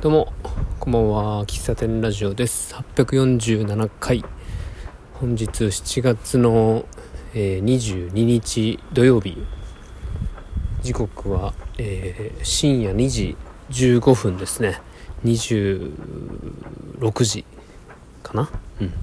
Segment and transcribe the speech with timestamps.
[0.00, 0.32] どうも
[0.78, 1.44] こんばんは。
[1.44, 2.74] 喫茶店ラジオです。
[2.74, 4.24] 847回。
[5.12, 6.86] 本日7月の、
[7.34, 9.36] えー、22日土曜日。
[10.80, 13.36] 時刻は、えー、深夜2時
[13.68, 14.80] 15分ですね。
[15.26, 15.92] 26
[17.24, 17.44] 時
[18.22, 18.48] かな？
[18.80, 18.94] うん、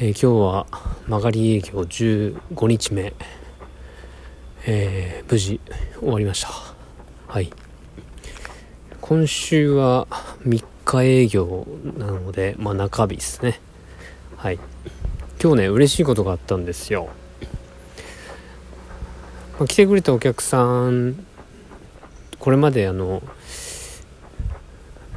[0.00, 0.26] えー、今日
[0.56, 0.66] は
[1.06, 3.14] 曲がり営業15日目。
[4.66, 5.60] えー、無事
[6.00, 6.48] 終わりました。
[7.28, 7.52] はい。
[9.02, 10.06] 今週は
[10.46, 11.66] 3日営業
[11.98, 13.60] なので、まあ、中日ですね。
[14.38, 14.58] はい。
[15.42, 17.08] 今日ね嬉しいことがあったんですよ、
[19.58, 21.26] まあ、来てくれたお客さん
[22.38, 23.24] これまであの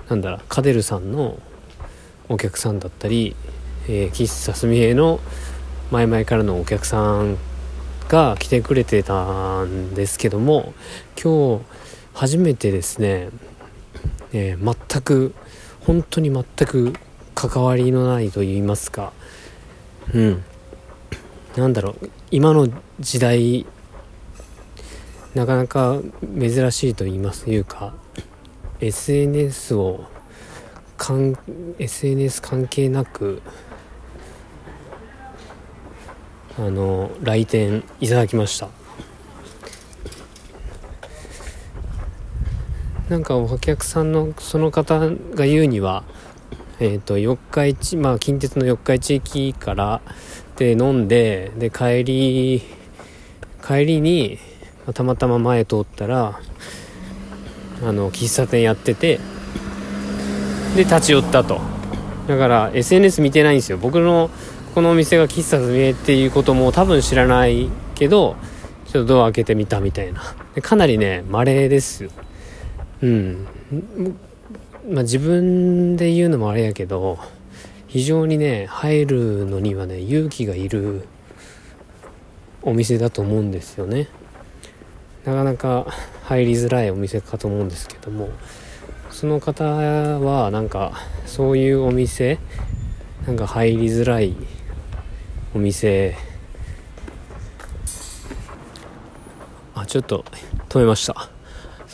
[0.09, 1.37] なんだろカデルさんの
[2.27, 3.35] お客さんだったり、
[3.87, 5.19] えー、喫茶すみえの
[5.91, 7.37] 前々からのお客さん
[8.07, 10.73] が来てくれてたんですけども
[11.23, 11.65] 今日
[12.15, 13.29] 初めてですね
[14.33, 15.33] えー、全く
[15.81, 16.93] 本当に全く
[17.35, 19.13] 関わりのないと言いますか。
[20.13, 20.43] うん。
[21.55, 22.09] なんだろう。
[22.31, 22.67] 今の
[22.99, 23.65] 時代
[25.35, 25.99] なかなか
[26.39, 27.93] 珍しいと言いますいうか。
[28.79, 30.05] SNS を
[30.97, 31.37] かん
[31.79, 33.41] SNS 関係なく
[36.57, 38.69] あの来店いただきました。
[43.09, 46.03] なんかお客さんのその方が言うには
[46.77, 50.01] えーと、四日市まあ近鉄の四日市駅から
[50.57, 52.61] で飲んでで帰り
[53.65, 54.37] 帰りに、
[54.93, 56.39] たまたま前通ったら
[57.83, 59.19] あの喫茶店やってて
[60.75, 61.61] で立ち寄ったと。
[62.27, 63.77] だから SNS 見てないんですよ。
[63.77, 64.29] 僕の
[64.73, 68.35] このお店が喫茶店っていうことも多分知らないけど
[68.87, 70.21] ちょっとドア開けてみたみたいな。
[70.55, 72.11] でかなりね稀ですよ。
[73.05, 73.47] うん。
[74.89, 77.19] まあ自分で言うのもあれやけど
[77.87, 81.07] 非常にね入るのにはね勇気がいる
[82.61, 84.07] お店だと思うんですよね。
[85.23, 85.87] なかなか
[86.23, 88.29] 入りづらいお店かと思うんですけども
[89.09, 90.93] その方はなんか
[91.25, 92.37] そういうお店
[93.25, 94.35] なんか入りづらい
[95.55, 96.15] お店
[99.73, 100.25] あちょっと
[100.69, 101.34] 止めました。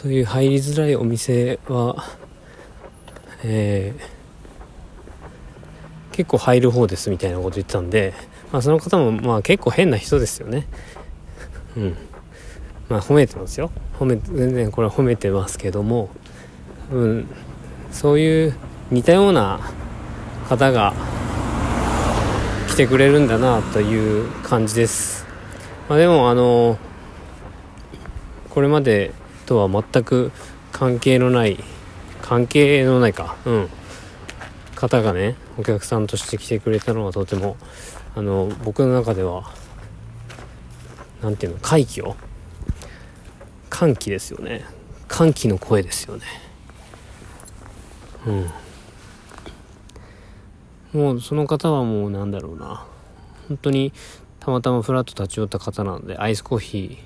[0.01, 2.03] そういう入りづらいお店は、
[3.43, 8.15] えー、結構入る方ですみたいなこと言ってたんで、
[8.51, 10.65] まあ、その方もまあ結構変な人ですよね。
[11.77, 11.97] うん。
[12.89, 13.69] まあ褒めてますよ。
[13.99, 16.09] 褒め、全然これは褒めてますけども、
[16.91, 17.27] うん、
[17.91, 18.55] そういう
[18.89, 19.59] 似たような
[20.49, 20.95] 方が
[22.67, 25.27] 来てくれるんだなという感じです。
[25.87, 26.79] まあ、でもあの
[28.49, 29.13] これまで
[29.51, 30.31] とは全く
[30.71, 31.61] 関係のない
[32.21, 33.35] 関係のないか。
[33.45, 33.69] うん。
[34.75, 37.57] 方がねお客さんとして来てくれたのはとても
[38.15, 39.51] あの僕の中では
[41.21, 42.13] 何ていうの快挙
[43.69, 44.65] 歓喜ですよね。
[45.09, 46.23] 歓喜の声ですよね。
[50.93, 51.01] うん。
[51.01, 52.85] もうその方はもうなんだろうな。
[53.49, 53.91] 本当に
[54.39, 56.97] たまたまフラッと立ち寄った方なのでアイスコーヒ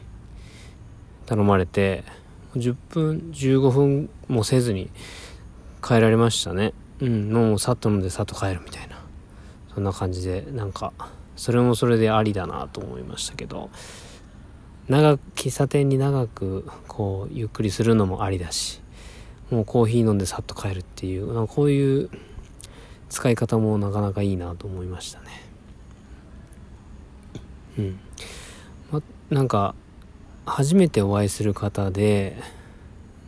[1.26, 2.04] ー頼まれて
[2.56, 4.90] 10分15分もせずに
[5.84, 6.74] 帰られましたね。
[7.02, 9.04] うんもうさっと飲んでさっと帰るみたいな。
[9.74, 10.94] そんな感じでなんか
[11.36, 13.70] それもそれでありだなと思いましたけど。
[14.88, 18.82] 長く喫茶店に長くこうゆっくりするのもありだし
[19.50, 22.10] もうコーヒー飲んでさっと帰るっていうこういう
[23.10, 25.28] 使い方もなかなかいいなと思いましたね。
[27.80, 28.00] うん。
[28.92, 29.76] まなんか
[30.46, 32.38] 初めてお会いする方で、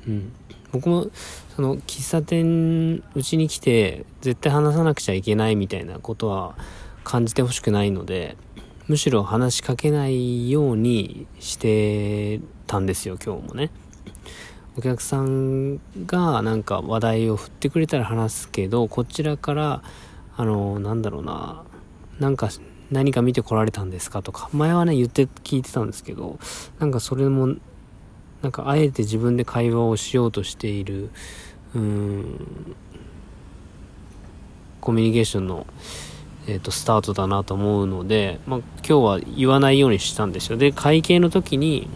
[0.08, 0.32] うん、
[0.72, 1.08] 僕も
[1.56, 6.56] その喫茶店うちに来て絶対話さなくちゃいけないみたいなことは
[7.04, 8.38] 感じてほしくないので
[8.88, 13.70] むしろ話しかけないようにしてたんですよ今日もね。
[14.78, 19.82] お客さんがなんか話題を振ってくれたら話すけどこちらから
[20.38, 21.64] あのなんだろうな
[22.20, 22.50] なんか
[22.92, 26.40] 何か見てこられたんですかとか前はね言って聞いてたんですけど
[26.80, 27.56] なんかそれも
[28.42, 31.10] なんかあえて自分で会話をしようとしている
[31.76, 32.76] うん
[34.80, 35.68] コミュニケーションの、
[36.48, 40.58] えーと、スタートだなと思うので、まあ、今日は言わないようにしたんですよ。
[40.58, 41.90] で会計の時に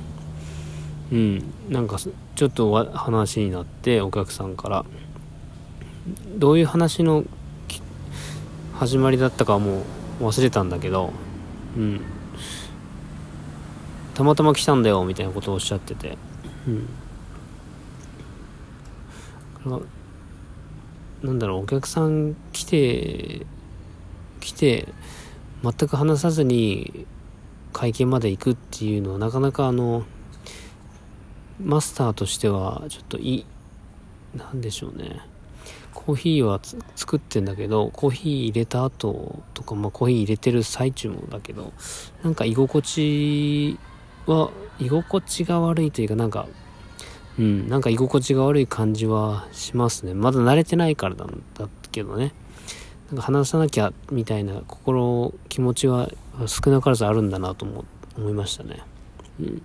[1.11, 4.85] うんなんかちょっと話になってお客さんから。
[6.35, 7.23] どういう話の
[8.73, 9.83] 始まりだったかもう
[10.21, 11.11] 忘れたんだけど
[11.77, 12.01] うん。
[14.13, 16.17] たまたま来たんだよみたいなことをおっしゃってて。
[16.67, 16.87] うん。
[21.23, 23.45] なんだろうお客さん来て
[24.39, 24.87] 来て
[25.63, 27.05] 全く話さずに
[27.71, 30.03] 会見まで行くっていうのはなかなかあの
[31.63, 33.45] マスターとしてはちょっといい
[34.35, 35.21] なんでしょうね。
[35.93, 36.59] コーヒーは
[36.95, 41.73] 作ってんだけどコーヒー入れた後とか、まあ、コーヒー入れてる最中もだけど
[42.23, 43.77] なんか居心地
[44.25, 46.47] は居心地が悪いというかなんか
[47.37, 50.13] うんなんか居心地が悪い感じはしますね。
[50.13, 52.33] まだ慣れてないからなんだけどね。
[53.09, 56.09] なんか話さなきゃみたいな心気持ちは
[56.47, 57.85] 少なからずあるんだなと思
[58.17, 58.81] 思いましたね。
[59.39, 59.61] うん。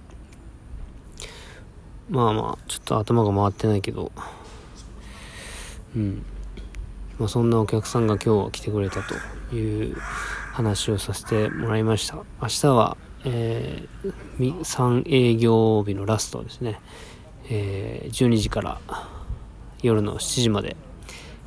[2.08, 4.12] まあまあちょっと頭が回ってないけど。
[5.96, 6.24] うん。
[7.18, 9.96] まあ、そんなお客さんが今日は来てくれたという
[10.52, 12.16] 話をさせてもらいました。
[12.42, 16.78] 明日は、えー、3営業日のラストですね、
[17.48, 18.80] えー、12時から
[19.82, 20.76] 夜の7時まで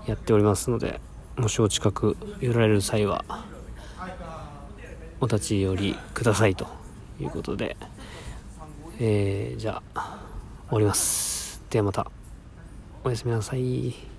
[0.08, 1.00] やっておりますので
[1.38, 3.24] もしお近く寄られる際は
[5.22, 6.68] お立ち寄りくださいと
[7.20, 7.78] いうことで、
[9.00, 10.20] えー、じゃあ
[10.68, 11.62] 終わります。
[11.70, 12.12] ではまた。
[13.04, 14.19] おやすみなさい。